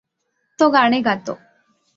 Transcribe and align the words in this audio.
तो 0.59 0.69
गाणे 0.69 1.01
गातो. 1.01 1.37